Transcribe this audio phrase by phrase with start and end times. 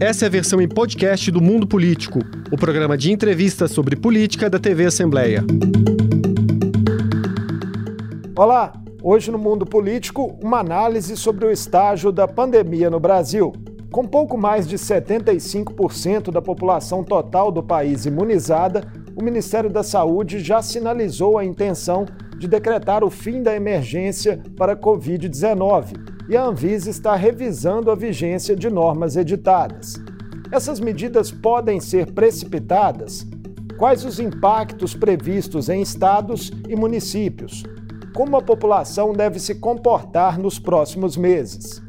[0.00, 4.48] Essa é a versão em podcast do Mundo Político, o programa de entrevistas sobre política
[4.48, 5.44] da TV Assembleia.
[8.34, 13.52] Olá, hoje no Mundo Político, uma análise sobre o estágio da pandemia no Brasil.
[13.92, 20.40] Com pouco mais de 75% da população total do país imunizada, o Ministério da Saúde
[20.40, 22.06] já sinalizou a intenção
[22.38, 27.96] de decretar o fim da emergência para a Covid-19 e a Anvisa está revisando a
[27.96, 29.94] vigência de normas editadas.
[30.52, 33.26] Essas medidas podem ser precipitadas?
[33.76, 37.64] Quais os impactos previstos em estados e municípios?
[38.14, 41.82] Como a população deve se comportar nos próximos meses?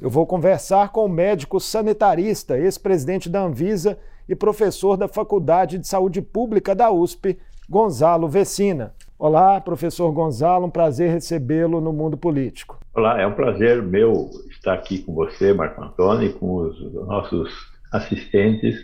[0.00, 5.86] Eu vou conversar com o médico sanitarista, ex-presidente da Anvisa e professor da Faculdade de
[5.86, 8.94] Saúde Pública da USP, Gonzalo Vecina.
[9.20, 12.78] Olá, professor Gonzalo, um prazer recebê-lo no Mundo Político.
[12.94, 17.52] Olá, é um prazer meu estar aqui com você, Marco Antônio, e com os nossos
[17.90, 18.78] assistentes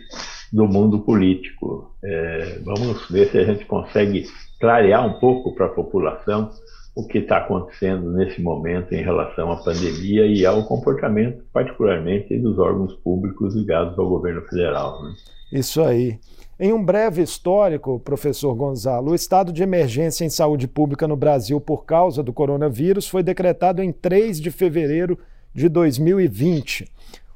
[0.51, 1.89] do mundo político.
[2.03, 4.25] É, vamos ver se a gente consegue
[4.59, 6.49] clarear um pouco para a população
[6.93, 12.59] o que está acontecendo nesse momento em relação à pandemia e ao comportamento, particularmente, dos
[12.59, 15.01] órgãos públicos ligados ao governo federal.
[15.01, 15.13] Né?
[15.51, 16.19] Isso aí.
[16.57, 21.59] Em um breve histórico, professor Gonzalo, o estado de emergência em saúde pública no Brasil
[21.59, 25.19] por causa do coronavírus foi decretado em 3 de fevereiro
[25.53, 26.89] de 2020.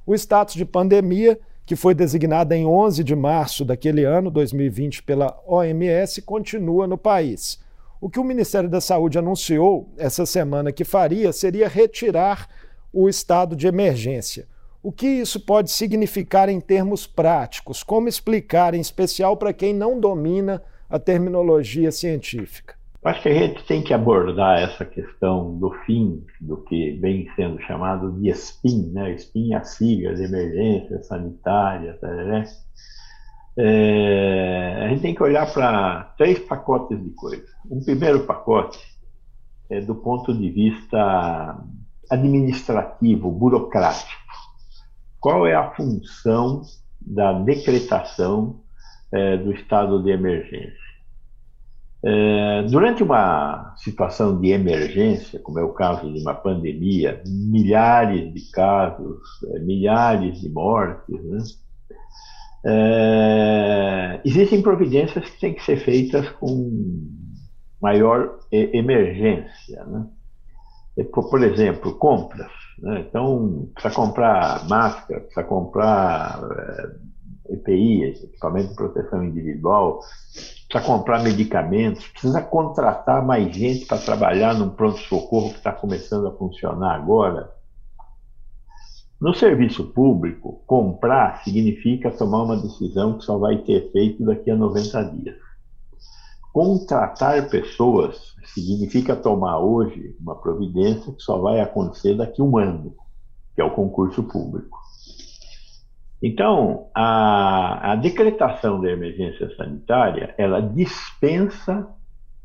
[0.06, 5.38] O status de pandemia, que foi designado em 11 de março daquele ano, 2020, pela
[5.46, 7.60] OMS, continua no país.
[8.02, 12.48] O que o Ministério da Saúde anunciou essa semana que faria seria retirar
[12.94, 14.48] o estado de emergência.
[14.82, 17.84] O que isso pode significar em termos práticos?
[17.84, 22.76] Como explicar, em especial para quem não domina a terminologia científica?
[23.04, 27.62] Acho que a gente tem que abordar essa questão do fim do que vem sendo
[27.64, 29.18] chamado de SPIN, né?
[29.18, 32.46] SPIN é a sigla de emergência sanitária, tá, né?
[33.58, 37.50] É, a gente tem que olhar para três pacotes de coisas.
[37.70, 38.80] Um primeiro pacote
[39.70, 41.62] é do ponto de vista
[42.10, 44.19] administrativo, burocrático
[45.20, 46.62] qual é a função
[47.02, 48.62] da decretação
[49.12, 50.90] é, do estado de emergência.
[52.02, 58.52] É, durante uma situação de emergência, como é o caso de uma pandemia, milhares de
[58.52, 59.20] casos,
[59.54, 61.40] é, milhares de mortes, né?
[62.66, 67.06] é, existem providências que têm que ser feitas com
[67.82, 69.84] maior emergência.
[69.86, 70.06] Né?
[71.12, 72.52] Por exemplo, compras.
[72.82, 73.06] Né?
[73.08, 76.42] Então, precisa comprar máscara, precisa comprar
[77.50, 80.00] EPI, equipamento de proteção individual,
[80.68, 86.32] precisa comprar medicamentos, precisa contratar mais gente para trabalhar num pronto-socorro que está começando a
[86.32, 87.52] funcionar agora.
[89.20, 94.56] No serviço público, comprar significa tomar uma decisão que só vai ter efeito daqui a
[94.56, 95.49] 90 dias.
[96.52, 102.96] Contratar pessoas significa tomar hoje uma providência que só vai acontecer daqui a um ano,
[103.56, 104.78] que é o concurso público.
[106.22, 111.88] Então, a, a decretação da emergência sanitária, ela dispensa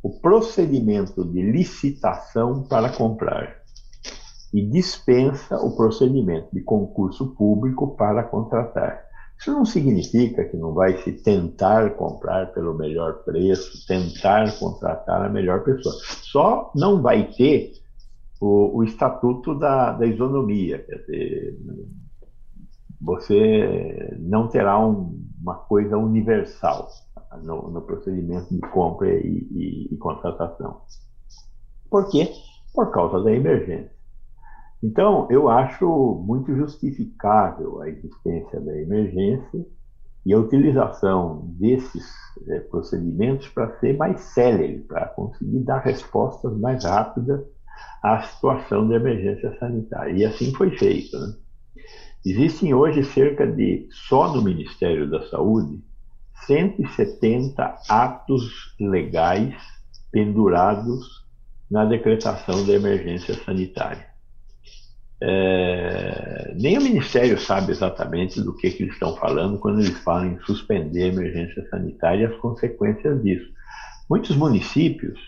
[0.02, 3.56] o procedimento de licitação para comprar
[4.52, 9.02] e dispensa o procedimento de concurso público para contratar.
[9.38, 15.28] Isso não significa que não vai se tentar comprar pelo melhor preço, tentar contratar a
[15.28, 15.94] melhor pessoa.
[16.22, 17.72] Só não vai ter
[18.40, 21.58] o, o estatuto da, da isonomia, quer dizer,
[23.00, 26.88] você não terá um, uma coisa universal
[27.42, 30.82] no, no, procedimento de compra e, e, e contratação.
[31.90, 32.32] Por quê?
[32.72, 33.93] Por causa da emergência.
[34.84, 39.64] Então, eu acho muito justificável a existência da emergência
[40.26, 42.04] e a utilização desses
[42.46, 47.40] é, procedimentos para ser mais célere, para conseguir dar respostas mais rápidas
[48.02, 50.12] à situação de emergência sanitária.
[50.12, 51.18] E assim foi feito.
[51.18, 51.32] Né?
[52.26, 55.82] Existem hoje cerca de, só no Ministério da Saúde,
[56.46, 59.54] 170 atos legais
[60.12, 61.24] pendurados
[61.70, 64.12] na decretação da emergência sanitária.
[65.26, 70.26] É, nem o Ministério sabe exatamente do que, que, eles estão falando quando eles falam
[70.26, 73.48] em suspender a emergência sanitária e as consequências disso.
[74.08, 75.18] Muitos municípios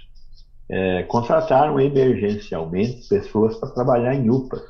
[0.69, 4.61] é, contrataram emergencialmente pessoas para trabalhar em UPAs.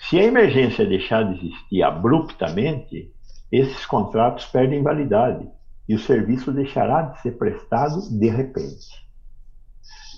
[0.00, 3.12] Se a emergência deixar de existir abruptamente,
[3.52, 5.48] esses contratos perdem validade
[5.88, 9.06] e o serviço deixará de ser prestado de repente.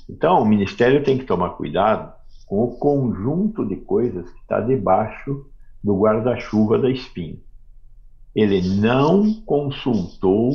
[0.08, 2.18] Então, o Ministério tem que tomar cuidado
[2.50, 5.46] com o conjunto de coisas que está debaixo
[5.84, 7.40] do guarda-chuva da SPIN.
[8.34, 10.50] Ele não consultou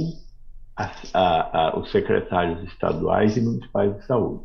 [0.76, 4.44] a, a, a, os secretários estaduais e municipais de saúde.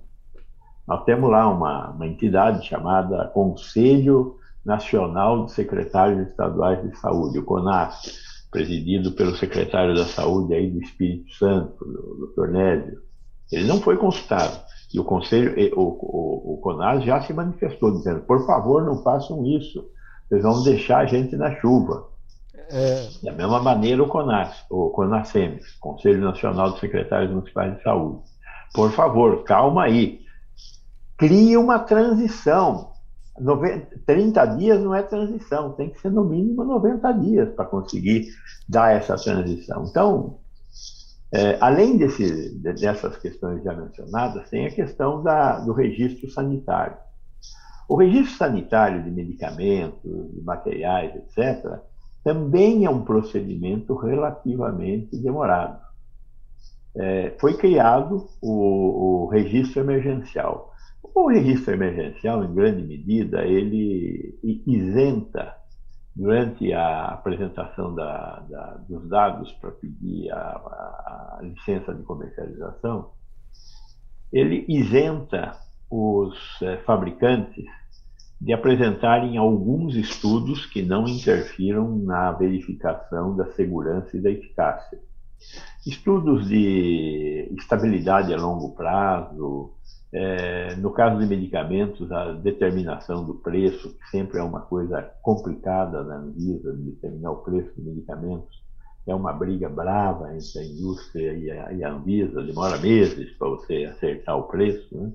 [0.86, 7.44] Nós temos lá uma, uma entidade chamada Conselho Nacional de Secretários Estaduais de Saúde, o
[7.44, 12.52] CONAS, presidido pelo secretário da Saúde aí do Espírito Santo, o Dr.
[12.52, 13.02] Nézio.
[13.50, 14.56] Ele não foi consultado.
[14.92, 19.46] E o Conselho, o, o, o CONAS já se manifestou, dizendo: por favor, não façam
[19.46, 19.88] isso,
[20.28, 22.08] vocês vão deixar a gente na chuva.
[22.70, 23.08] É...
[23.22, 28.22] Da mesma maneira, o CONAS, o CONASEMES, Conselho Nacional dos Secretários Municipais de Saúde.
[28.72, 30.20] Por favor, calma aí.
[31.16, 32.90] Crie uma transição.
[34.06, 38.26] 30 dias não é transição, tem que ser no mínimo 90 dias para conseguir
[38.68, 39.86] dar essa transição.
[39.88, 40.38] Então,
[41.32, 46.96] é, além desse, dessas questões já mencionadas, tem a questão da, do registro sanitário.
[47.88, 51.80] O registro sanitário de medicamentos, de materiais, etc.,
[52.22, 55.80] também é um procedimento relativamente demorado.
[56.96, 60.72] É, foi criado o, o registro emergencial.
[61.14, 65.54] O registro emergencial, em grande medida, ele isenta,
[66.20, 73.12] durante a apresentação da, da, dos dados para pedir a, a, licença de comercialização,
[74.30, 75.56] ele isenta
[75.90, 77.64] os é, fabricantes
[78.38, 85.00] de apresentarem alguns estudos que não interfiram na verificação da segurança e da eficácia.
[85.86, 89.72] Estudos de estabilidade a longo prazo,
[90.12, 96.02] é, no caso de medicamentos, a determinação do preço, que sempre é uma coisa complicada
[96.02, 98.60] na Anvisa, determinar o preço de medicamentos,
[99.06, 103.48] é uma briga brava entre a indústria e a, e a Anvisa, demora meses para
[103.48, 104.88] você acertar o preço.
[104.96, 105.12] Né?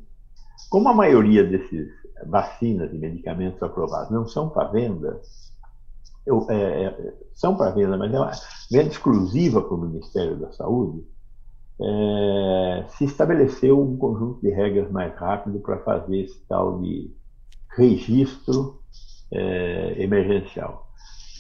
[0.70, 1.90] Como a maioria desses
[2.26, 5.22] vacinas e medicamentos aprovados não são para venda,
[6.26, 8.32] eu, é, é são para venda, mas é uma
[8.72, 11.06] venda exclusiva para o Ministério da Saúde,
[11.82, 17.12] é, se estabeleceu um conjunto de regras mais rápido para fazer esse tal de
[17.76, 18.80] registro
[19.32, 20.86] é, emergencial.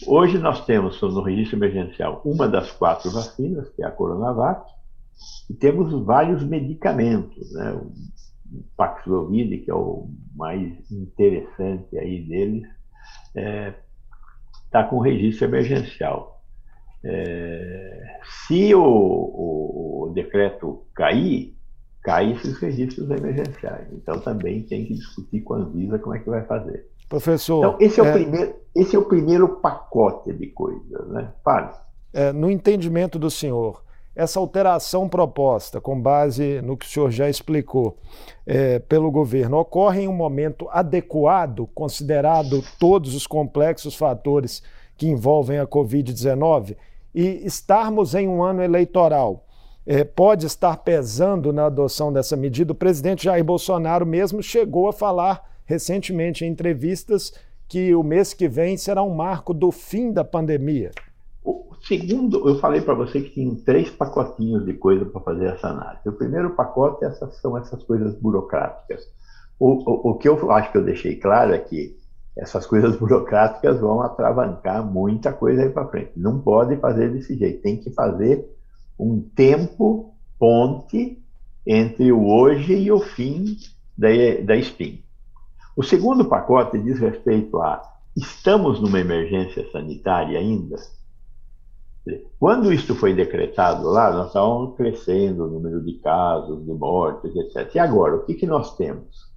[0.05, 4.69] Hoje nós temos no registro emergencial uma das quatro vacinas, que é a Coronavac,
[5.49, 7.79] e temos vários medicamentos, né?
[8.75, 12.67] Paxlovid, que é o mais interessante aí deles,
[13.27, 13.75] está é,
[14.69, 16.34] tá com registro emergencial.
[17.07, 21.55] É, se o, o, o, decreto cair,
[22.01, 23.87] cai esses registros emergenciais.
[23.93, 26.87] Então também tem que discutir com a Anvisa como é que vai fazer.
[27.07, 27.59] Professor.
[27.59, 28.09] Então, esse é, é...
[28.09, 31.31] O, primeiro, esse é o primeiro pacote de coisas, né?
[31.43, 31.73] Fale.
[32.11, 33.83] É, no entendimento do senhor,
[34.15, 37.97] essa alteração proposta, com base no que o senhor já explicou,
[38.47, 44.63] é, pelo governo, ocorre em um momento adequado, considerado todos os complexos fatores
[44.97, 46.77] que envolvem a Covid-19,
[47.15, 49.45] e estarmos em um ano eleitoral.
[49.87, 52.73] É, pode estar pesando na adoção dessa medida.
[52.73, 57.33] O presidente Jair Bolsonaro mesmo chegou a falar recentemente em entrevistas
[57.67, 60.91] que o mês que vem será um marco do fim da pandemia.
[61.87, 66.09] Segundo, eu falei para você que tem três pacotinhos de coisa para fazer essa análise.
[66.09, 69.03] O primeiro pacote essas, são essas coisas burocráticas.
[69.59, 71.95] O, o, o, que eu acho que eu deixei claro é que
[72.37, 76.11] essas coisas burocráticas vão atravancar muita coisa aí para frente.
[76.15, 77.61] Não pode fazer desse jeito.
[77.61, 78.45] Tem que fazer
[78.99, 81.21] um tempo ponte
[81.65, 83.57] entre o hoje e o fim
[83.97, 84.09] da,
[84.43, 85.03] da SPIN.
[85.75, 87.81] O segundo pacote diz respeito a
[88.15, 90.77] estamos numa emergência sanitária ainda?
[92.39, 97.73] Quando isso foi decretado lá, nós estávamos crescendo o número de casos, de mortes, etc.
[97.75, 99.33] E agora, o que, que nós temos?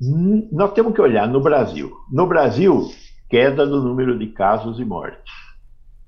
[0.00, 1.92] Nós temos que olhar no Brasil.
[2.10, 2.90] No Brasil,
[3.28, 5.32] queda do número de casos e mortes.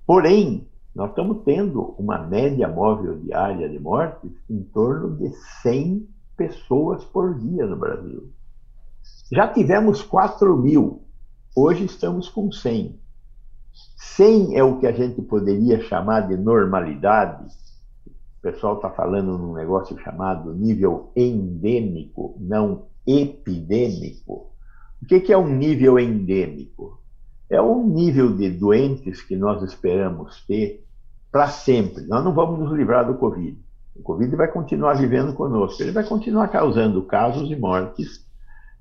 [0.07, 5.31] Porém, nós estamos tendo uma média móvel diária de mortes em torno de
[5.62, 8.33] 100 pessoas por dia no Brasil.
[9.31, 11.02] Já tivemos 4 mil,
[11.55, 12.99] hoje estamos com 100.
[13.97, 17.45] 100 é o que a gente poderia chamar de normalidade.
[18.47, 24.53] O pessoal está falando num negócio chamado nível endêmico, não epidêmico.
[25.03, 27.03] O que é um nível endêmico?
[27.50, 30.87] É um nível de doentes que nós esperamos ter
[31.33, 32.07] para sempre.
[32.07, 33.59] Nós não vamos nos livrar do Covid.
[33.97, 35.83] O Covid vai continuar vivendo conosco.
[35.83, 38.25] Ele vai continuar causando casos e mortes.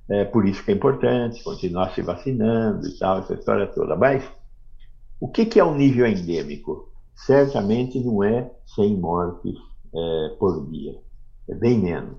[0.07, 3.95] É, por isso que é importante continuar se vacinando e tal, essa história toda.
[3.95, 4.23] Mas
[5.19, 6.93] o que, que é um nível endêmico?
[7.15, 9.55] Certamente não é 100 mortes
[9.93, 10.99] é, por dia.
[11.49, 12.17] É bem menos.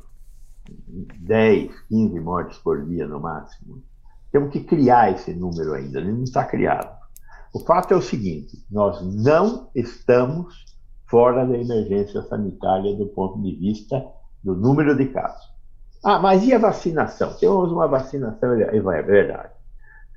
[0.68, 3.82] 10, 15 mortes por dia no máximo.
[4.32, 6.96] Temos que criar esse número ainda, ele não está criado.
[7.52, 10.64] O fato é o seguinte: nós não estamos
[11.08, 14.04] fora da emergência sanitária do ponto de vista
[14.42, 15.54] do número de casos.
[16.04, 17.34] Ah, mas e a vacinação?
[17.34, 19.55] Temos uma vacinação, é verdade.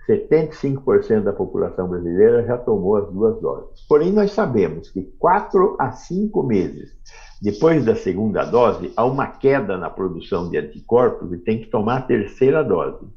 [0.10, 3.86] 75% da população brasileira já tomou as duas doses.
[3.88, 6.98] Porém, nós sabemos que 4 a 5 meses
[7.42, 12.00] depois da segunda dose, há uma queda na produção de anticorpos e tem que tomar
[12.00, 13.08] a terceira dose.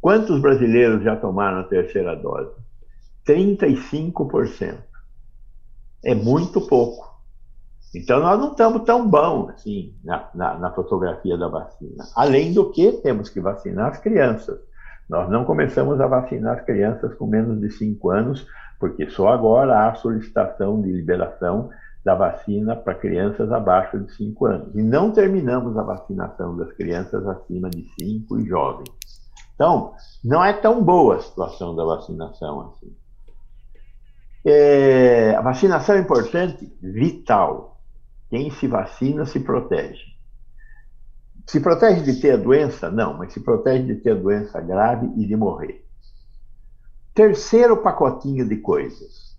[0.00, 2.54] Quantos brasileiros já tomaram a terceira dose?
[3.26, 4.78] 35%.
[6.02, 7.10] É muito pouco.
[7.94, 12.06] Então, nós não estamos tão bons assim na, na, na, fotografia da vacina.
[12.16, 14.58] Além do que, temos que vacinar as crianças.
[15.10, 18.46] Nós não começamos a vacinar as crianças com menos de 5 anos,
[18.78, 21.68] porque só agora há solicitação de liberação
[22.04, 24.74] da vacina para crianças abaixo de 5 anos.
[24.76, 28.88] E não terminamos a vacinação das crianças acima de 5 e jovens.
[29.56, 32.94] Então, não é tão boa a situação da vacinação assim.
[34.46, 37.80] É, a vacinação é importante, vital.
[38.30, 40.09] Quem se vacina se protege.
[41.50, 42.92] Se protege de ter a doença?
[42.92, 45.84] Não, mas se protege de ter a doença grave e de morrer.
[47.12, 49.36] Terceiro pacotinho de coisas.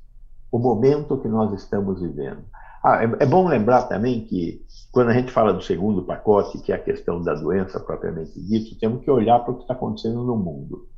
[0.51, 2.43] O momento que nós estamos vivendo.
[2.83, 6.73] Ah, é, é bom lembrar também que, quando a gente fala do segundo pacote, que
[6.73, 10.21] é a questão da doença propriamente dita, temos que olhar para o que está acontecendo
[10.21, 10.89] no mundo.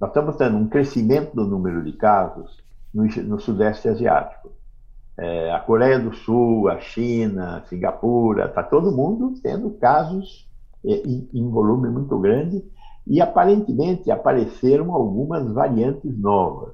[0.00, 2.64] Nós estamos tendo um crescimento do número de casos
[2.94, 4.50] no, no Sudeste Asiático.
[5.18, 10.50] É, a Coreia do Sul, a China, Singapura, está todo mundo tendo casos
[10.84, 12.64] em, em volume muito grande
[13.06, 16.72] e aparentemente apareceram algumas variantes novas.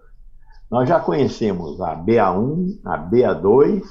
[0.71, 3.83] Nós já conhecemos a BA1, a BA2,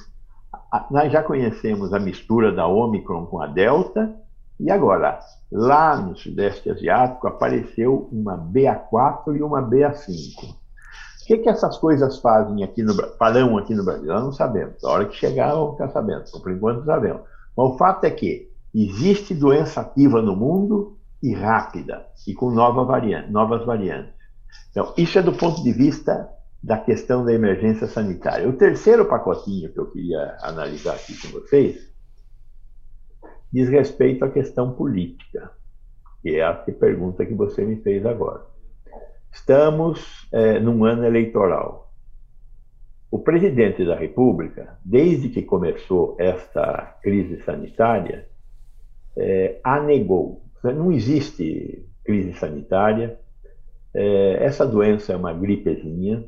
[0.92, 4.16] nós já conhecemos a mistura da Omicron com a Delta,
[4.60, 5.20] e agora,
[5.52, 10.56] lá no Sudeste Asiático, apareceu uma BA4 e uma BA5
[11.28, 14.08] que, que essas coisas fazem aqui no farão aqui no Brasil?
[14.08, 14.82] Nós não sabemos.
[14.82, 16.24] A hora que chegar, vamos ficar sabendo.
[16.42, 17.22] Por enquanto, não sabemos.
[17.56, 22.84] Mas o fato é que existe doença ativa no mundo e rápida, e com nova
[22.84, 24.14] variante, novas variantes.
[24.70, 26.30] Então, isso é do ponto de vista
[26.62, 28.48] da questão da emergência sanitária.
[28.48, 31.92] O terceiro pacotinho que eu queria analisar aqui com vocês
[33.52, 35.52] diz respeito à questão política,
[36.22, 38.46] que é a pergunta que você me fez agora.
[39.32, 41.94] Estamos é, num ano eleitoral.
[43.10, 48.28] O presidente da República, desde que começou esta crise sanitária,
[49.18, 50.44] é, a negou.
[50.64, 53.20] Não existe crise sanitária.
[53.94, 56.24] É, essa doença é uma gripezinha.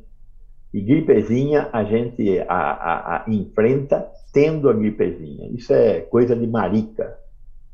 [0.73, 5.49] E gripezinha a gente a, a, a enfrenta tendo a gripezinha.
[5.51, 7.17] Isso é coisa de marica,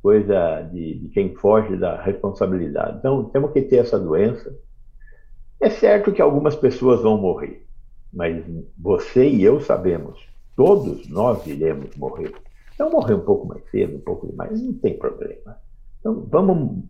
[0.02, 2.98] coisa de, de quem foge da responsabilidade.
[3.00, 4.56] Então, temos que ter essa doença
[5.60, 7.66] é certo que algumas pessoas vão morrer,
[8.14, 8.46] mas
[8.78, 10.20] você e eu sabemos,
[10.56, 12.34] todos nós iremos morrer.
[12.76, 15.58] Então, morrer um pouco mais cedo, um pouco mais, não tem problema.
[16.00, 16.84] Então, vamos,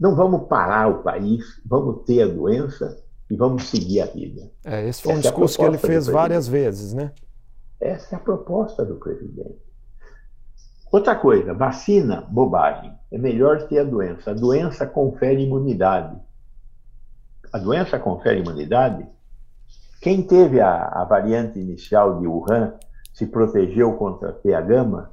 [0.00, 3.00] não vamos parar o país, vamos ter a doença
[3.30, 4.50] e vamos seguir a vida.
[4.64, 7.12] É, esse foi um Essa é discurso é que ele fez várias vezes, né?
[7.80, 9.60] Essa é a proposta do presidente.
[10.90, 12.92] Outra coisa, vacina, bobagem.
[13.10, 14.32] É melhor ter a doença.
[14.32, 16.20] A doença confere imunidade
[17.52, 19.06] a doença confere imunidade?
[20.00, 22.74] Quem teve a, a variante inicial de Wuhan
[23.12, 25.10] se protegeu contra a T gama?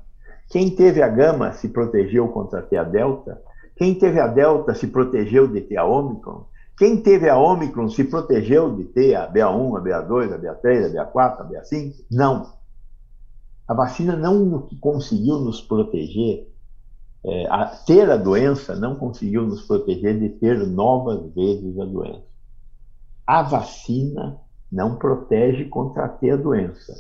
[0.49, 3.41] Quem teve a gama se protegeu contra a T delta?
[3.75, 6.45] Quem teve a delta se protegeu de ter a Omicron?
[6.77, 11.11] Quem teve a Omicron se protegeu de ter a BA1, a BA2, a BA3, a
[11.11, 11.93] BA4, a BA5?
[12.09, 12.53] Não.
[13.67, 16.49] A vacina não conseguiu nos proteger
[17.23, 22.23] é, a, ter a doença não conseguiu nos proteger de ter novas vezes a doença.
[23.27, 24.39] A vacina
[24.71, 26.93] não protege contra ter a doença,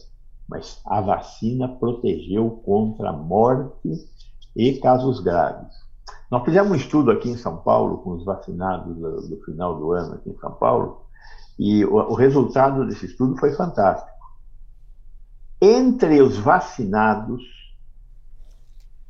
[0.49, 4.07] mas a vacina protegeu contra morte
[4.55, 5.73] e casos graves.
[6.31, 9.91] Nós fizemos um estudo aqui em São Paulo com os vacinados do, do final do
[9.91, 11.05] ano aqui em São Paulo
[11.57, 14.09] e o, o resultado desse estudo foi fantástico.
[15.61, 17.43] Entre os vacinados,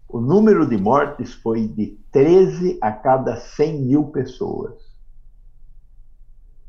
[0.07, 4.73] o número de mortes foi de 13 a cada 100 mil pessoas.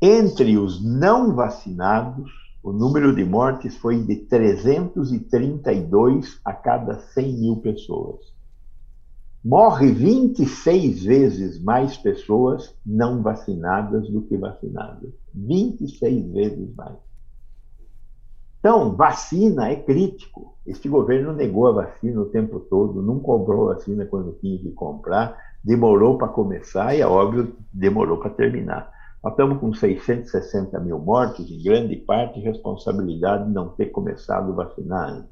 [0.01, 2.31] Entre os não vacinados,
[2.63, 8.19] o número de mortes foi de 332 a cada 100 mil pessoas.
[9.43, 15.09] Morre 26 vezes mais pessoas não vacinadas do que vacinadas.
[15.33, 16.97] 26 vezes mais.
[18.59, 20.55] Então, vacina é crítico.
[20.67, 24.69] Este governo negou a vacina o tempo todo, não comprou a vacina quando tinha que
[24.69, 29.00] comprar, demorou para começar e, é óbvio, demorou para terminar.
[29.23, 34.55] Nós estamos com 660 mil mortos, em grande parte responsabilidade de não ter começado a
[34.65, 35.27] vacinar.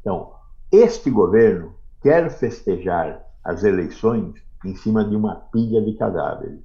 [0.00, 0.32] Então,
[0.72, 6.60] este governo quer festejar as eleições em cima de uma pilha de cadáveres.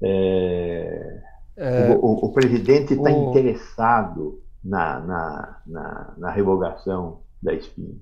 [0.00, 1.22] É...
[1.56, 1.90] É...
[1.90, 3.30] O, o, o, presidente está o...
[3.30, 7.96] interessado na, na, na, na, revogação da espinha.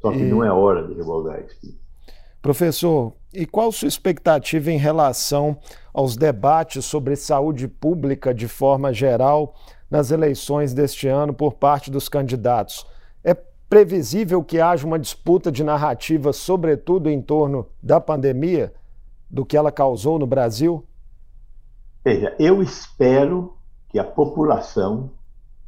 [0.00, 0.30] Só que e...
[0.30, 1.74] não é hora de revogar a espinha.
[2.42, 5.58] Professor, e qual sua expectativa em relação
[5.92, 9.54] aos debates sobre saúde pública de forma geral
[9.90, 12.86] nas eleições deste ano por parte dos candidatos?
[13.22, 18.72] É previsível que haja uma disputa de narrativa, sobretudo em torno da pandemia,
[19.30, 20.84] do que ela causou no Brasil?
[22.02, 23.54] Veja, eu espero
[23.90, 25.10] que a população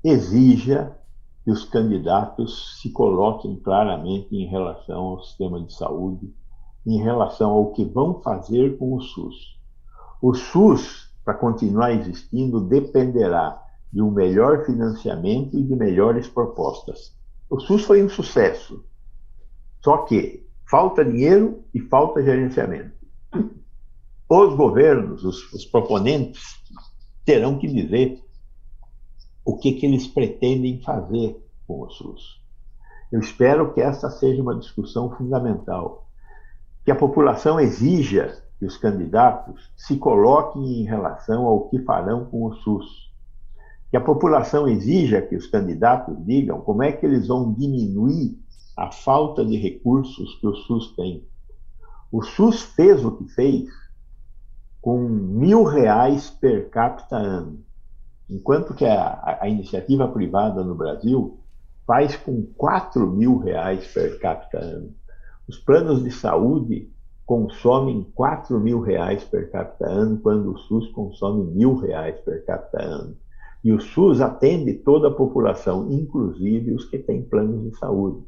[0.02, 0.96] exija
[1.44, 6.32] que os candidatos se coloquem claramente em relação ao sistema de saúde,
[6.86, 9.58] em relação ao que vão fazer com o SUS.
[10.20, 13.62] O SUS, para continuar existindo, dependerá
[13.92, 17.14] de um melhor financiamento e de melhores propostas.
[17.48, 18.84] O SUS foi um sucesso,
[19.82, 22.92] só que falta dinheiro e falta gerenciamento.
[24.28, 26.42] Os governos, os, os proponentes,
[27.24, 28.18] terão que dizer
[29.44, 31.36] o que, que eles pretendem fazer
[31.66, 32.40] com o SUS.
[33.10, 36.08] Eu espero que essa seja uma discussão fundamental,
[36.84, 42.44] que a população exija que os candidatos se coloquem em relação ao que farão com
[42.44, 43.12] o SUS.
[43.90, 48.38] Que a população exija que os candidatos digam como é que eles vão diminuir
[48.76, 51.26] a falta de recursos que o SUS tem.
[52.10, 53.68] O SUS fez o que fez
[54.80, 57.64] com mil reais per capita ano
[58.32, 61.38] enquanto que a, a iniciativa privada no Brasil
[61.86, 64.94] faz com 4 mil reais per capita ano.
[65.48, 66.88] Os planos de saúde
[67.26, 72.82] consomem 4 mil reais per capita ano, quando o SUS consome mil reais per capita
[72.82, 73.16] ano.
[73.64, 78.24] E o SUS atende toda a população, inclusive os que têm planos de saúde.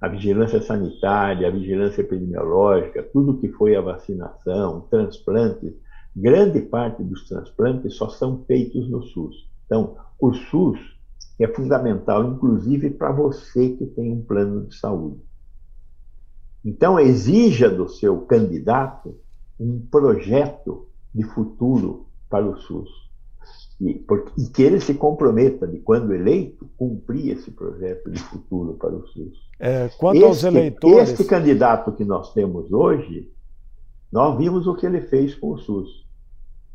[0.00, 5.72] A vigilância sanitária, a vigilância epidemiológica, tudo que foi a vacinação, transplantes,
[6.14, 9.48] grande parte dos transplantes só são feitos no SUS.
[9.66, 10.78] Então, o SUS
[11.38, 15.20] é fundamental, inclusive para você que tem um plano de saúde.
[16.66, 19.14] Então, exija do seu candidato
[19.58, 22.90] um projeto de futuro para o SUS.
[23.80, 28.74] E, porque, e que ele se comprometa, de quando eleito, cumprir esse projeto de futuro
[28.74, 29.38] para o SUS.
[29.60, 31.10] É, quanto este, aos eleitores.
[31.10, 33.30] Este candidato que nós temos hoje,
[34.10, 36.04] nós vimos o que ele fez com o SUS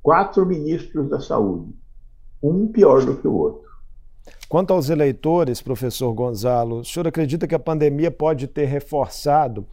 [0.01, 1.75] quatro ministros da saúde,
[2.41, 3.69] um pior do que o outro.
[4.47, 9.65] Quanto aos eleitores, professor Gonzalo, o senhor acredita que a pandemia pode ter reforçado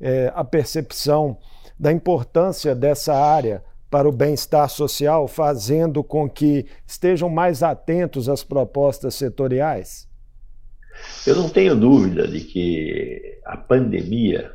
[0.00, 1.38] é, a percepção
[1.78, 8.42] da importância dessa área para o bem-estar social, fazendo com que estejam mais atentos às
[8.42, 10.08] propostas setoriais?
[11.26, 14.52] Eu não tenho dúvida de que a pandemia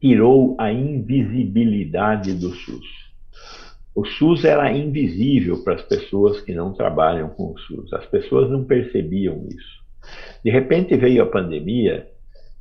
[0.00, 3.03] tirou a invisibilidade do SUS.
[3.94, 7.92] O SUS era invisível para as pessoas que não trabalham com o SUS.
[7.92, 9.84] As pessoas não percebiam isso.
[10.44, 12.08] De repente veio a pandemia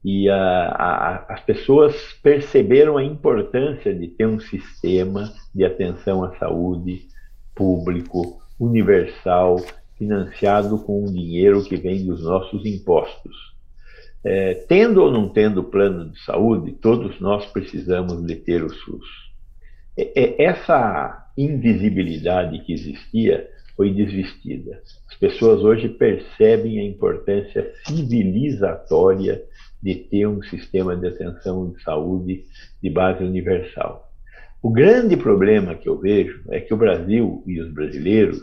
[0.03, 6.35] e a, a, as pessoas perceberam a importância de ter um sistema de atenção à
[6.37, 7.07] saúde
[7.55, 9.57] público, universal,
[9.97, 13.53] financiado com o dinheiro que vem dos nossos impostos.
[14.25, 19.05] É, tendo ou não tendo plano de saúde, todos nós precisamos de ter o SUS.
[19.97, 24.81] É, é, essa invisibilidade que existia foi desvestida.
[25.09, 29.43] As pessoas hoje percebem a importância civilizatória
[29.81, 32.45] de ter um sistema de atenção de saúde
[32.81, 34.09] de base universal.
[34.61, 38.39] O grande problema que eu vejo é que o Brasil e os brasileiros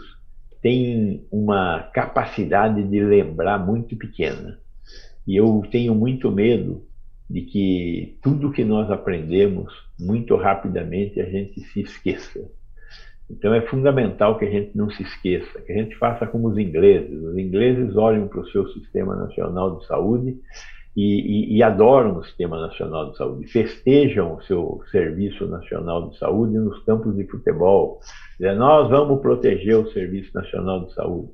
[0.60, 4.58] têm uma capacidade de lembrar muito pequena.
[5.26, 6.84] E eu tenho muito medo
[7.28, 12.50] de que tudo que nós aprendemos, muito rapidamente a gente se esqueça.
[13.30, 16.58] Então é fundamental que a gente não se esqueça, que a gente faça como os
[16.58, 17.22] ingleses.
[17.22, 20.36] Os ingleses olham para o seu Sistema Nacional de Saúde
[20.96, 26.18] e, e, e, adoram o Sistema Nacional de Saúde, festejam o seu Serviço Nacional de
[26.18, 28.00] Saúde nos campos de futebol.
[28.40, 31.30] Nós vamos proteger o Serviço Nacional de Saúde.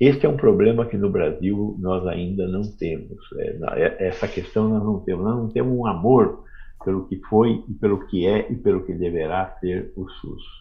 [0.00, 3.18] Este é um problema que no Brasil nós ainda não temos.
[3.38, 5.24] É, é, essa questão nós não temos.
[5.24, 6.44] Nós não temos um amor
[6.84, 10.59] pelo que foi e pelo que é e pelo que deverá ser o SUS.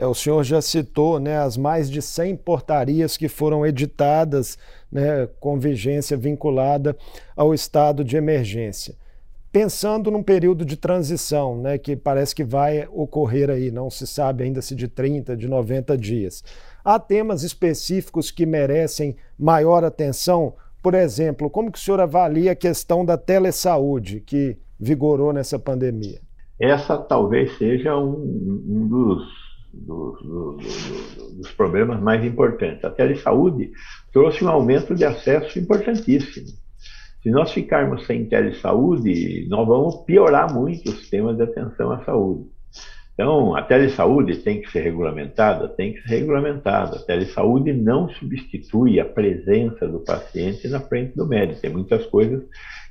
[0.00, 4.56] É, o senhor já citou né, as mais de 100 portarias que foram editadas
[4.90, 6.96] né, com vigência vinculada
[7.36, 8.94] ao estado de emergência.
[9.52, 14.42] Pensando num período de transição, né, que parece que vai ocorrer aí, não se sabe
[14.42, 16.42] ainda se de 30, de 90 dias.
[16.82, 20.54] Há temas específicos que merecem maior atenção?
[20.82, 26.22] Por exemplo, como que o senhor avalia a questão da telesaúde que vigorou nessa pandemia?
[26.58, 32.84] Essa talvez seja um, um dos, dos, problemas mais importantes.
[32.84, 33.70] A telesaúde
[34.12, 36.48] trouxe um aumento de acesso importantíssimo.
[37.22, 42.48] Se nós ficarmos sem telesaúde, nós vamos piorar muito o sistema de atenção à saúde.
[43.12, 45.68] Então, a telesaúde tem que ser regulamentada?
[45.68, 46.96] Tem que ser regulamentada.
[46.96, 51.60] A telesaúde não substitui a presença do paciente na frente do médico.
[51.60, 52.42] Tem muitas coisas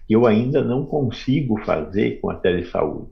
[0.08, 3.10] que eu ainda não consigo fazer com a telesaúde.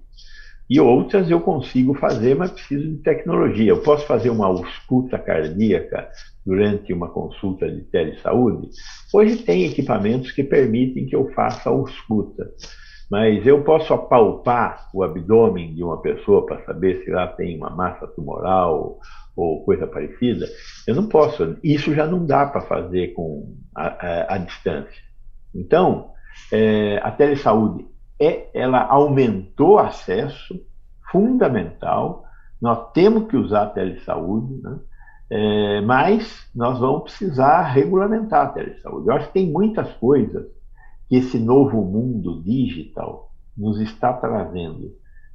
[0.69, 3.71] E outras eu consigo fazer, mas preciso de tecnologia.
[3.71, 6.09] Eu posso fazer uma ausculta cardíaca
[6.45, 8.69] durante uma consulta de telesaúde?
[9.13, 12.49] Hoje tem equipamentos que permitem que eu faça ausculta.
[13.09, 17.69] Mas eu posso apalpar o abdômen de uma pessoa para saber se lá tem uma
[17.69, 18.99] massa tumoral
[19.35, 20.45] ou coisa parecida?
[20.85, 21.55] Eu não posso.
[21.63, 25.01] Isso já não dá para fazer com a, a, a distância.
[25.55, 26.11] Então,
[26.51, 27.85] é, a telesaúde
[28.19, 30.59] é, ela aumentou acesso
[31.11, 32.25] fundamental.
[32.61, 34.79] Nós temos que usar a telesaúde, né?
[35.29, 39.07] É, mas nós vamos precisar regulamentar a telesaúde.
[39.07, 40.45] Eu acho que tem muitas coisas
[41.09, 44.91] que esse novo mundo digital nos está trazendo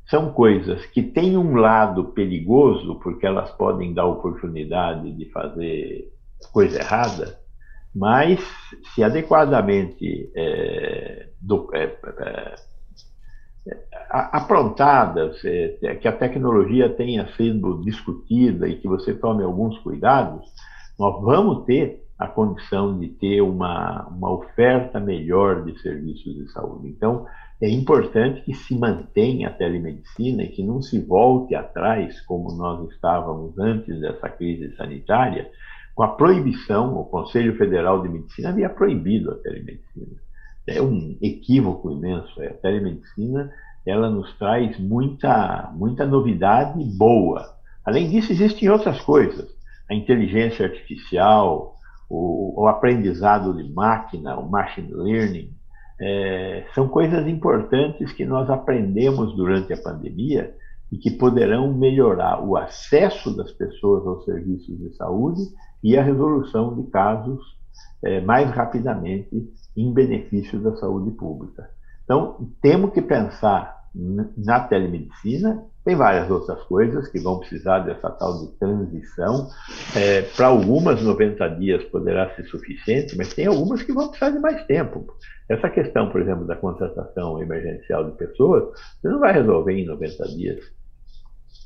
[0.06, 6.12] são coisas que têm um lado perigoso, porque elas podem dar oportunidade de fazer
[6.52, 7.38] coisa errada,
[7.94, 8.40] mas
[8.94, 12.54] se adequadamente é, do, é, é,
[14.10, 20.44] aprontadas, que a tecnologia tenha sido discutida e que você tome alguns cuidados,
[20.98, 26.88] nós vamos ter a condição de ter uma, uma oferta melhor de serviços de saúde.
[26.88, 27.26] Então,
[27.60, 32.88] é importante que se mantenha a telemedicina e que não se volte atrás, como nós
[32.90, 35.50] estávamos antes dessa crise sanitária,
[35.94, 40.21] com a proibição, o Conselho Federal de Medicina havia proibido a telemedicina.
[40.66, 42.40] É um equívoco imenso.
[42.42, 43.50] A telemedicina
[43.84, 47.56] ela nos traz muita, muita novidade boa.
[47.84, 49.48] Além disso, existem outras coisas.
[49.90, 51.76] A inteligência artificial,
[52.08, 55.50] o, o aprendizado de máquina, o machine learning,
[56.00, 60.54] é, são coisas importantes que nós aprendemos durante a pandemia
[60.90, 65.42] e que poderão melhorar o acesso das pessoas aos serviços de saúde
[65.82, 67.40] e a resolução de casos
[68.04, 71.68] é, mais rapidamente em benefício da saúde pública.
[72.04, 78.38] Então, temos que pensar na telemedicina tem várias outras coisas que vão precisar dessa tal
[78.40, 79.48] de transição.
[79.96, 84.38] É, Para algumas, 90 dias poderá ser suficiente, mas tem algumas que vão precisar de
[84.38, 85.06] mais tempo.
[85.48, 88.64] Essa questão, por exemplo, da contratação emergencial de pessoas,
[89.00, 90.60] você não vai resolver em 90 dias.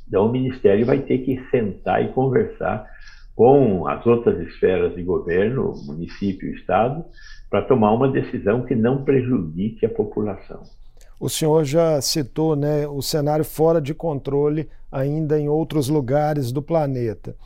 [0.08, 2.88] Então, o Ministério vai ter que sentar e conversar
[3.36, 7.04] com as outras esferas de governo, município Estado,
[7.50, 10.62] para tomar uma decisão que não prejudique a população.
[11.20, 16.62] O senhor já citou né, o cenário fora de controle ainda em outros lugares do
[16.62, 17.36] planeta.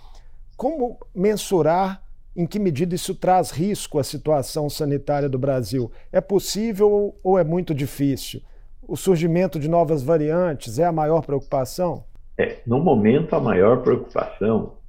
[0.57, 2.03] Como mensurar
[2.37, 5.90] em que medida isso traz risco à situação sanitária do Brasil?
[6.12, 8.40] É possível ou é muito difícil?
[8.87, 12.05] O surgimento de novas variantes é a maior preocupação?
[12.38, 14.80] É, no momento, a maior preocupação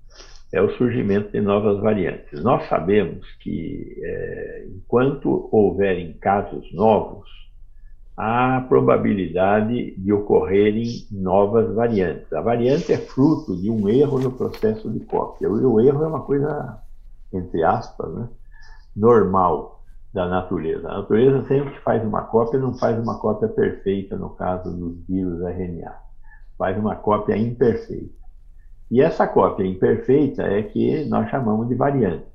[0.51, 2.43] é o surgimento de novas variantes.
[2.43, 7.29] Nós sabemos que, é, enquanto houverem casos novos,
[8.17, 12.31] há probabilidade de ocorrerem novas variantes.
[12.33, 15.49] A variante é fruto de um erro no processo de cópia.
[15.49, 16.79] O erro é uma coisa,
[17.33, 18.27] entre aspas, né,
[18.95, 19.81] normal
[20.13, 20.89] da natureza.
[20.89, 24.97] A natureza sempre que faz uma cópia, não faz uma cópia perfeita no caso dos
[25.07, 25.95] vírus RNA.
[26.57, 28.20] Faz uma cópia imperfeita.
[28.91, 32.25] E essa cópia imperfeita é que nós chamamos de variante.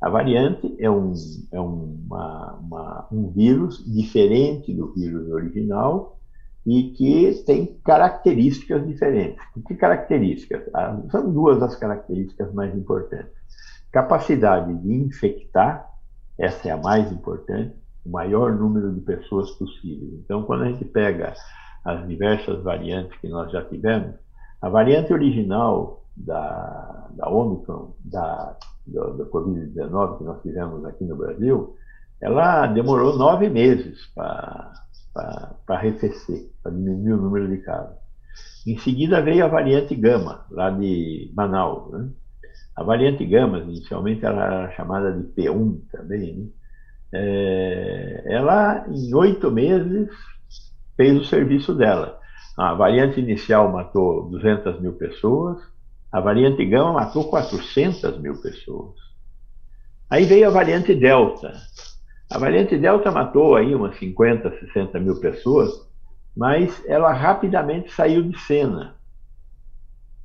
[0.00, 1.12] A variante é, um,
[1.52, 6.18] é uma, uma, um vírus diferente do vírus original
[6.66, 9.40] e que tem características diferentes.
[9.64, 10.68] Que características?
[10.74, 13.32] Ah, são duas as características mais importantes.
[13.92, 15.88] Capacidade de infectar,
[16.36, 20.18] essa é a mais importante, o maior número de pessoas possível.
[20.24, 21.32] Então, quando a gente pega
[21.84, 24.16] as diversas variantes que nós já tivemos,
[24.62, 31.76] a variante original da, da Omicron, da da Covid-19 que nós tivemos aqui no Brasil,
[32.20, 34.72] ela demorou nove meses para
[35.68, 37.96] arrefecer, para diminuir o número de casos.
[38.66, 41.92] Em seguida veio a variante Gama, lá de Manaus.
[41.92, 42.08] Né?
[42.76, 46.36] A variante Gama, inicialmente, ela era chamada de P1 também.
[46.36, 46.46] Né?
[47.14, 50.08] É, ela, em oito meses,
[50.96, 52.18] fez o serviço dela.
[52.56, 55.58] A variante inicial matou 200 mil pessoas,
[56.10, 58.94] a variante Gama matou 400 mil pessoas.
[60.10, 61.52] Aí veio a variante Delta.
[62.30, 65.88] A variante Delta matou aí umas 50, 60 mil pessoas,
[66.36, 68.96] mas ela rapidamente saiu de cena.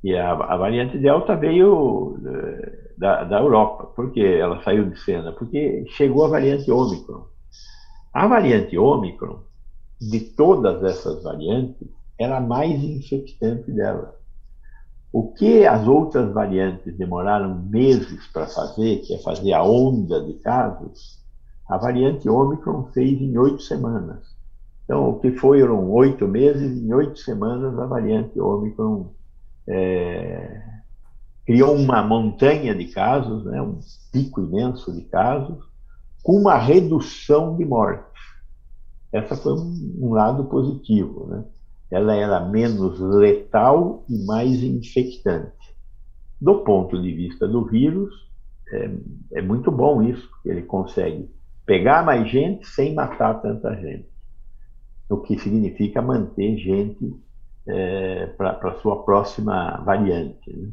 [0.04, 3.86] E a, a variante Delta veio eh, da, da Europa.
[3.96, 5.32] Por que ela saiu de cena?
[5.32, 7.26] Porque chegou a variante Ômicron.
[8.12, 9.40] A variante Ômicron,
[9.98, 11.88] de todas essas variantes,
[12.18, 14.16] era mais infectante dela.
[15.12, 20.34] O que as outras variantes demoraram meses para fazer, que é fazer a onda de
[20.34, 21.18] casos,
[21.68, 24.36] a variante Ômicron fez em oito semanas.
[24.84, 29.12] Então, o que foram oito meses, em oito semanas, a variante Ômicron
[29.66, 30.62] é,
[31.46, 33.80] criou uma montanha de casos, né, um
[34.12, 35.58] pico imenso de casos,
[36.22, 38.06] com uma redução de mortes.
[39.12, 41.26] Essa foi um, um lado positivo.
[41.26, 41.44] Né?
[41.90, 45.56] Ela era menos letal e mais infectante.
[46.40, 48.14] Do ponto de vista do vírus,
[48.70, 48.90] é,
[49.34, 51.30] é muito bom isso, porque ele consegue
[51.64, 54.08] pegar mais gente sem matar tanta gente.
[55.08, 57.14] O que significa manter gente
[57.66, 60.54] é, para a sua próxima variante.
[60.54, 60.70] Né?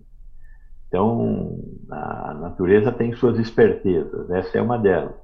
[0.87, 5.15] Então, a natureza tem suas espertezas, essa é uma delas.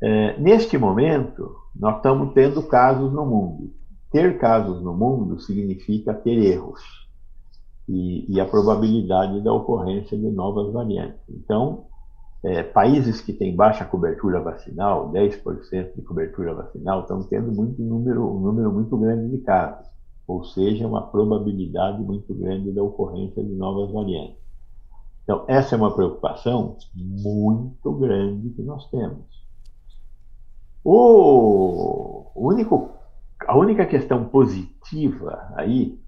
[0.00, 3.72] É, neste momento, nós estamos tendo casos no mundo.
[4.16, 6.80] Ter casos no mundo significa ter erros
[7.86, 11.20] e, e a probabilidade da ocorrência de novas variantes.
[11.28, 11.84] Então,
[12.42, 18.26] é, países que têm baixa cobertura vacinal, 10% de cobertura vacinal, estão tendo muito número,
[18.26, 19.86] um número muito grande de casos
[20.26, 24.40] ou seja, uma probabilidade muito grande da ocorrência de novas variantes.
[25.24, 29.26] Então, essa é uma preocupação muito grande que nós temos.
[30.82, 32.95] O único,
[33.46, 35.98] a única questão positiva aí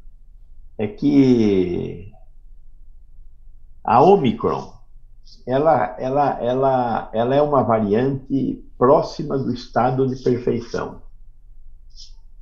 [0.76, 2.12] é que
[3.84, 4.78] a Omicron
[5.46, 11.02] ela, ela, ela, ela é uma variante próxima do estado de perfeição.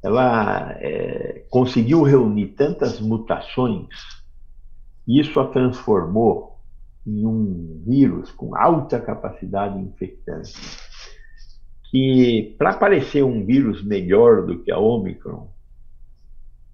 [0.02, 3.88] Ela é, conseguiu reunir tantas mutações,
[5.06, 6.58] isso a transformou
[7.06, 10.52] em um vírus com alta capacidade infectante,
[11.90, 15.48] que para parecer um vírus melhor do que a Omicron,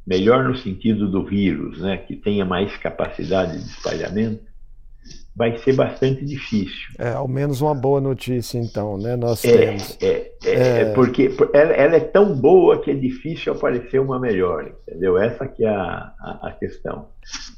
[0.07, 4.53] melhor no sentido do vírus, né, que tenha mais capacidade de espalhamento,
[5.35, 6.89] vai ser bastante difícil.
[6.99, 9.17] É, ao menos uma boa notícia, então, né?
[9.17, 9.99] Nós é, temos.
[10.01, 14.73] É, é, é, porque ela, ela, é tão boa que é difícil aparecer uma melhor,
[14.87, 15.17] entendeu?
[15.17, 17.09] Essa que é a, a, a questão.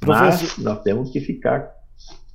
[0.06, 0.64] Mas Professor...
[0.64, 1.72] nós temos que ficar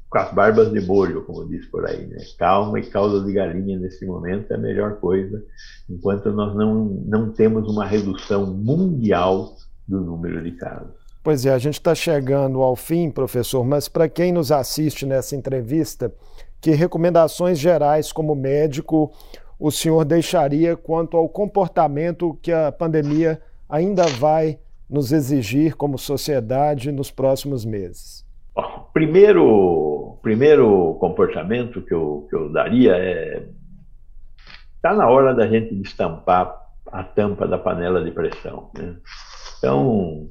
[0.09, 2.17] com as barbas de molho, como diz por aí, né?
[2.37, 5.43] Calma e cauda de galinha nesse momento é a melhor coisa,
[5.87, 9.53] enquanto nós não, não temos uma redução mundial
[9.87, 10.99] do número de casos.
[11.23, 15.35] Pois é, a gente está chegando ao fim, professor, mas para quem nos assiste nessa
[15.35, 16.11] entrevista,
[16.59, 19.11] que recomendações gerais como médico
[19.59, 24.57] o senhor deixaria quanto ao comportamento que a pandemia ainda vai
[24.89, 28.28] nos exigir como sociedade nos próximos meses?
[28.93, 33.47] Primeiro, primeiro comportamento que eu, que eu daria é
[34.75, 36.55] está na hora da gente destampar
[36.89, 38.71] a tampa da panela de pressão.
[38.77, 38.95] Né?
[39.57, 40.29] Então,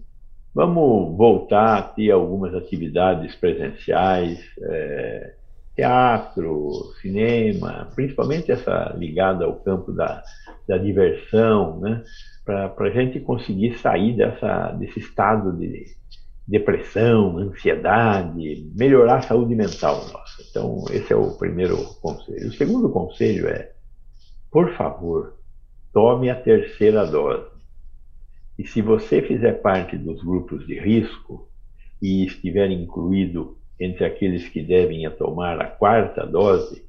[0.58, 5.34] Vamos voltar a ter algumas atividades presenciais, é,
[5.76, 10.20] teatro, cinema, principalmente essa ligada ao campo da,
[10.66, 12.02] da diversão, né?
[12.44, 15.84] para a gente conseguir sair dessa, desse estado de
[16.48, 20.42] depressão, ansiedade, melhorar a saúde mental nossa.
[20.48, 22.48] Então, esse é o primeiro conselho.
[22.48, 23.72] O segundo conselho é,
[24.50, 25.34] por favor,
[25.92, 27.50] tome a terceira dose.
[28.58, 31.46] E se você fizer parte dos grupos de risco
[32.00, 36.82] e estiver incluído entre aqueles que devem tomar a quarta dose,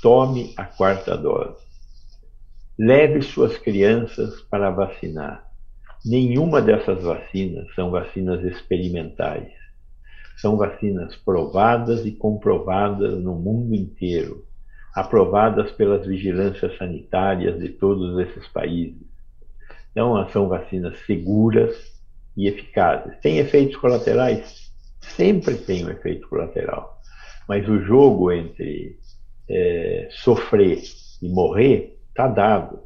[0.00, 1.60] tome a quarta dose.
[2.78, 5.51] Leve suas crianças para vacinar.
[6.04, 9.52] Nenhuma dessas vacinas são vacinas experimentais.
[10.36, 14.44] São vacinas provadas e comprovadas no mundo inteiro,
[14.94, 19.12] aprovadas pelas vigilâncias sanitárias de todos esses países
[19.92, 21.76] então, são vacinas seguras
[22.36, 23.18] e eficazes.
[23.20, 24.72] Tem efeitos colaterais?
[25.00, 26.98] Sempre tem um efeito colateral.
[27.46, 28.98] Mas o jogo entre
[29.48, 30.82] é, sofrer
[31.20, 32.80] e morrer está dado.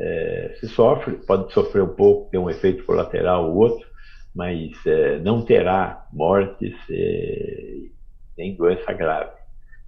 [0.00, 3.86] É, se sofre, pode sofrer um pouco, ter um efeito colateral ou outro,
[4.34, 7.88] mas é, não terá mortes é,
[8.36, 9.32] nem doença grave,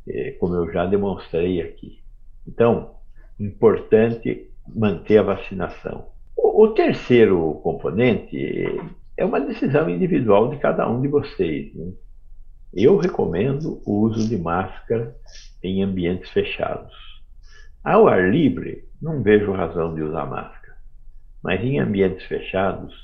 [0.09, 2.01] é, como eu já demonstrei aqui.
[2.47, 2.97] Então,
[3.39, 6.09] importante manter a vacinação.
[6.37, 8.37] O, o terceiro componente
[9.17, 11.75] é uma decisão individual de cada um de vocês.
[11.75, 11.93] Né?
[12.73, 15.15] Eu recomendo o uso de máscara
[15.63, 16.93] em ambientes fechados.
[17.85, 20.77] Ao ar livre, não vejo razão de usar máscara,
[21.43, 22.95] mas em ambientes fechados,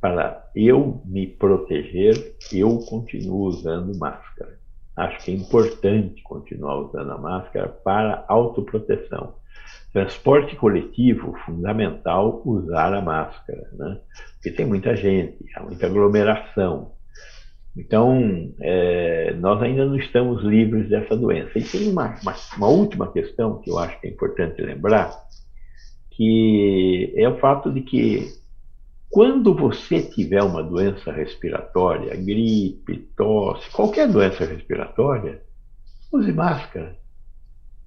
[0.00, 4.58] para eu me proteger, eu continuo usando máscara.
[4.96, 9.34] Acho que é importante continuar usando a máscara para autoproteção.
[9.92, 14.00] Transporte coletivo, fundamental usar a máscara, né?
[14.34, 16.95] Porque tem muita gente, há muita aglomeração.
[17.76, 21.58] Então, é, nós ainda não estamos livres dessa doença.
[21.58, 25.10] E tem uma, uma, uma, última questão que eu acho que é importante lembrar,
[26.12, 28.32] que é o fato de que
[29.10, 35.42] quando você tiver uma doença respiratória, gripe, tosse, qualquer doença respiratória,
[36.10, 36.96] use máscara.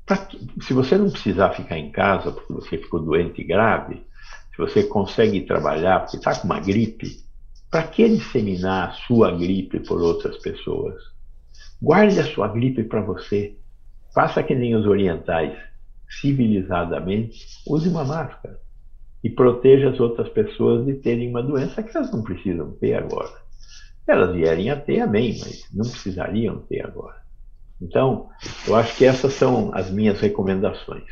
[0.08, 4.04] Que, se você não precisar ficar em casa porque você ficou doente grave,
[4.52, 7.24] se você consegue trabalhar porque está com uma gripe,
[7.70, 10.96] para que disseminar a sua gripe por outras pessoas?
[11.82, 13.56] Guarde a sua gripe para você.
[14.14, 15.58] Faça que nem os orientais,
[16.20, 18.60] civilizadamente, use uma máscara
[19.24, 23.34] e proteja as outras pessoas de terem uma doença que elas não precisam ter agora.
[24.08, 27.18] Elas vierem a ter, amém, mas não precisariam ter agora.
[27.80, 28.30] Então,
[28.68, 31.04] eu acho que essas são as minhas recomendações.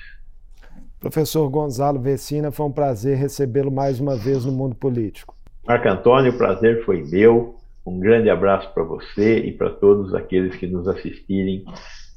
[0.99, 5.36] Professor Gonzalo Vecina, foi um prazer recebê-lo mais uma vez no mundo político.
[5.67, 7.57] Marco Antônio, o prazer foi meu.
[7.85, 11.65] Um grande abraço para você e para todos aqueles que nos assistirem.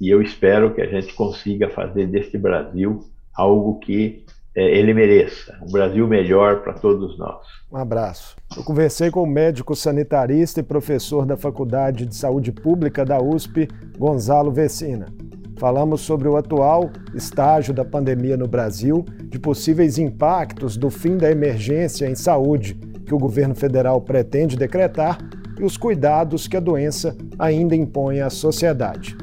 [0.00, 3.00] E eu espero que a gente consiga fazer deste Brasil
[3.34, 5.58] algo que é, ele mereça.
[5.66, 7.44] Um Brasil melhor para todos nós.
[7.72, 8.36] Um abraço.
[8.56, 13.68] Eu conversei com o médico sanitarista e professor da Faculdade de Saúde Pública da USP,
[13.98, 15.12] Gonzalo Vecina.
[15.58, 21.28] Falamos sobre o atual estágio da pandemia no Brasil, de possíveis impactos do fim da
[21.28, 25.18] emergência em saúde que o governo federal pretende decretar
[25.58, 29.16] e os cuidados que a doença ainda impõe à sociedade.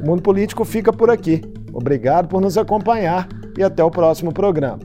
[0.00, 1.42] O Mundo Político fica por aqui.
[1.74, 4.78] Obrigado por nos acompanhar e até o próximo programa.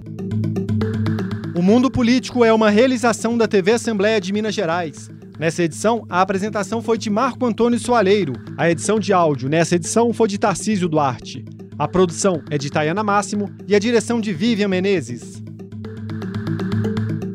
[1.55, 5.09] O Mundo Político é uma realização da TV Assembleia de Minas Gerais.
[5.39, 8.33] Nessa edição, a apresentação foi de Marco Antônio Soaleiro.
[8.57, 11.45] A edição de áudio nessa edição foi de Tarcísio Duarte.
[11.79, 15.41] A produção é de Tayana Máximo e a direção de Vivian Menezes.